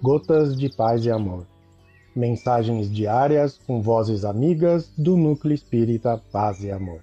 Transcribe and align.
Gotas 0.00 0.56
de 0.56 0.68
Paz 0.68 1.04
e 1.04 1.10
Amor. 1.10 1.44
Mensagens 2.14 2.88
diárias 2.88 3.58
com 3.66 3.82
vozes 3.82 4.24
amigas 4.24 4.92
do 4.96 5.16
Núcleo 5.16 5.52
Espírita 5.52 6.22
Paz 6.30 6.62
e 6.62 6.70
Amor. 6.70 7.00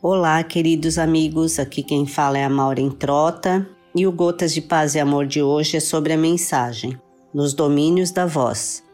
Olá, 0.00 0.42
queridos 0.44 0.98
amigos. 0.98 1.58
Aqui 1.58 1.82
quem 1.82 2.06
fala 2.06 2.38
é 2.38 2.44
a 2.44 2.50
Maureen 2.50 2.90
Trota 2.90 3.68
e 3.92 4.06
o 4.06 4.12
Gotas 4.12 4.54
de 4.54 4.62
Paz 4.62 4.94
e 4.94 5.00
Amor 5.00 5.26
de 5.26 5.42
hoje 5.42 5.76
é 5.76 5.80
sobre 5.80 6.12
a 6.12 6.16
mensagem 6.16 6.96
Nos 7.34 7.52
Domínios 7.54 8.12
da 8.12 8.24
Voz 8.24 8.84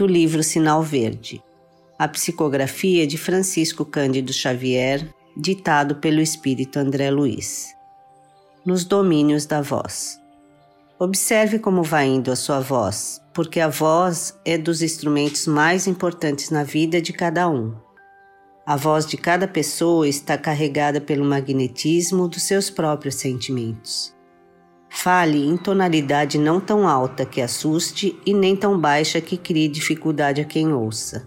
do 0.00 0.06
livro 0.06 0.42
Sinal 0.42 0.82
Verde. 0.82 1.44
A 1.98 2.08
psicografia 2.08 3.06
de 3.06 3.18
Francisco 3.18 3.84
Cândido 3.84 4.32
Xavier, 4.32 5.06
ditado 5.36 5.96
pelo 5.96 6.22
espírito 6.22 6.78
André 6.78 7.10
Luiz. 7.10 7.66
Nos 8.64 8.82
domínios 8.82 9.44
da 9.44 9.60
voz. 9.60 10.18
Observe 10.98 11.58
como 11.58 11.82
vai 11.82 12.06
indo 12.06 12.32
a 12.32 12.36
sua 12.36 12.60
voz, 12.60 13.20
porque 13.34 13.60
a 13.60 13.68
voz 13.68 14.34
é 14.42 14.56
dos 14.56 14.80
instrumentos 14.80 15.46
mais 15.46 15.86
importantes 15.86 16.48
na 16.48 16.64
vida 16.64 16.98
de 17.02 17.12
cada 17.12 17.46
um. 17.46 17.74
A 18.64 18.76
voz 18.76 19.04
de 19.04 19.18
cada 19.18 19.46
pessoa 19.46 20.08
está 20.08 20.38
carregada 20.38 20.98
pelo 20.98 21.26
magnetismo 21.26 22.26
dos 22.26 22.44
seus 22.44 22.70
próprios 22.70 23.16
sentimentos. 23.16 24.14
Fale 25.02 25.46
em 25.46 25.56
tonalidade 25.56 26.38
não 26.38 26.60
tão 26.60 26.86
alta 26.86 27.24
que 27.24 27.40
assuste 27.40 28.20
e 28.26 28.34
nem 28.34 28.54
tão 28.54 28.78
baixa 28.78 29.18
que 29.18 29.38
crie 29.38 29.66
dificuldade 29.66 30.42
a 30.42 30.44
quem 30.44 30.74
ouça. 30.74 31.26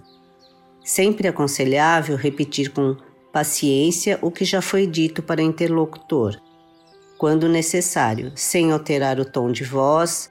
Sempre 0.85 1.27
aconselhável 1.27 2.15
repetir 2.15 2.69
com 2.69 2.95
paciência 3.31 4.19
o 4.21 4.29
que 4.29 4.45
já 4.45 4.61
foi 4.61 4.85
dito 4.85 5.23
para 5.23 5.41
o 5.41 5.43
interlocutor, 5.43 6.39
quando 7.17 7.49
necessário, 7.49 8.31
sem 8.35 8.71
alterar 8.71 9.19
o 9.19 9.25
tom 9.25 9.51
de 9.51 9.63
voz, 9.63 10.29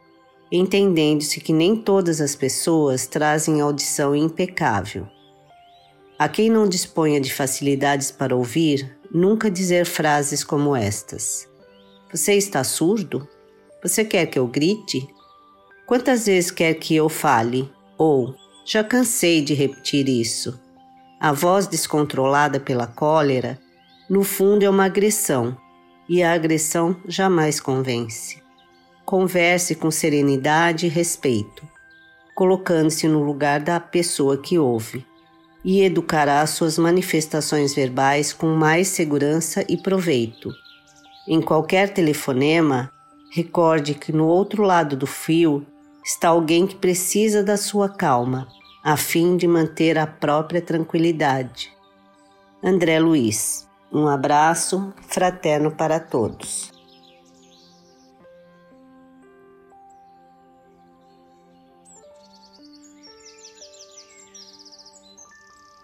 entendendo-se 0.53 1.41
que 1.41 1.53
nem 1.53 1.75
todas 1.75 2.21
as 2.21 2.37
pessoas 2.37 3.09
trazem 3.09 3.61
audição 3.61 4.15
impecável. 4.15 5.09
A 6.17 6.29
quem 6.29 6.49
não 6.49 6.69
disponha 6.69 7.21
de 7.21 7.35
facilidades 7.35 8.13
para 8.13 8.37
ouvir, 8.37 8.97
nunca 9.13 9.51
dizer 9.51 9.85
frases 9.85 10.45
como 10.45 10.77
estas. 10.77 11.51
Você 12.13 12.35
está 12.35 12.63
surdo? 12.63 13.27
Você 13.83 14.05
quer 14.05 14.27
que 14.27 14.39
eu 14.39 14.47
grite? 14.47 15.09
Quantas 15.87 16.27
vezes 16.27 16.51
quer 16.51 16.75
que 16.75 16.95
eu 16.95 17.09
fale? 17.09 17.73
Ou, 17.97 18.35
já 18.67 18.85
cansei 18.85 19.41
de 19.41 19.55
repetir 19.55 20.07
isso. 20.11 20.61
A 21.19 21.33
voz 21.33 21.67
descontrolada 21.67 22.61
pela 22.61 22.87
cólera, 22.87 23.59
no 24.11 24.23
fundo, 24.23 24.63
é 24.63 24.69
uma 24.69 24.85
agressão, 24.85 25.57
e 26.07 26.23
a 26.23 26.35
agressão 26.35 26.95
jamais 27.09 27.59
convence. 27.59 28.43
Converse 29.07 29.75
com 29.75 29.91
serenidade 29.91 30.85
e 30.85 30.91
respeito, 30.91 31.67
colocando-se 32.35 33.09
no 33.09 33.23
lugar 33.23 33.59
da 33.59 33.81
pessoa 33.81 34.37
que 34.37 34.59
ouve, 34.59 35.03
e 35.65 35.81
educará 35.81 36.47
suas 36.47 36.77
manifestações 36.77 37.75
verbais 37.75 38.35
com 38.35 38.49
mais 38.49 38.89
segurança 38.89 39.65
e 39.67 39.79
proveito 39.79 40.53
em 41.27 41.41
qualquer 41.41 41.93
telefonema, 41.93 42.91
recorde 43.31 43.95
que 43.95 44.13
no 44.13 44.27
outro 44.27 44.63
lado 44.63 44.97
do 44.97 45.07
fio 45.07 45.65
está 46.05 46.29
alguém 46.29 46.67
que 46.67 46.75
precisa 46.75 47.43
da 47.43 47.57
sua 47.57 47.89
calma, 47.89 48.49
a 48.83 48.97
fim 48.97 49.37
de 49.37 49.47
manter 49.47 49.97
a 49.97 50.07
própria 50.07 50.61
tranquilidade. 50.61 51.73
André 52.63 52.99
Luiz, 52.99 53.69
um 53.93 54.09
abraço 54.09 54.93
fraterno 55.09 55.71
para 55.71 56.01
todos. 56.01 56.73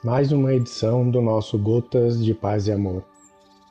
Mais 0.03 0.33
uma 0.33 0.55
edição 0.55 1.11
do 1.11 1.21
nosso 1.21 1.59
Gotas 1.59 2.25
de 2.25 2.33
Paz 2.33 2.67
e 2.67 2.73
Amor. 2.73 3.05